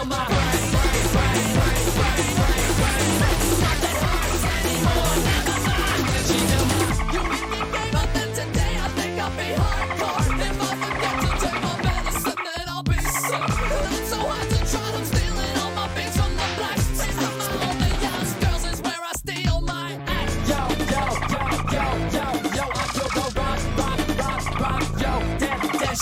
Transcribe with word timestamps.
feel 0.00 0.08
my 0.08 0.40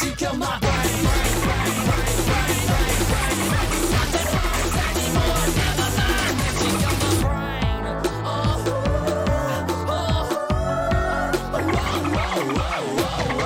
she 0.00 0.12
killed 0.12 0.38
my 0.38 0.67
uau, 12.54 12.84
uau. 12.96 13.37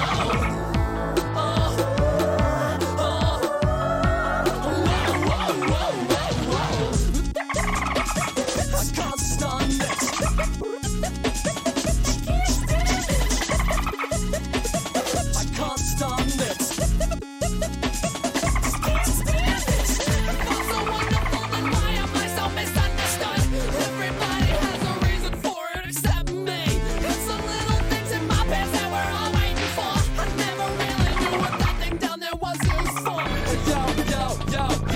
yo, 33.66 33.86
yo, 34.50 34.68
yo. 34.86 34.91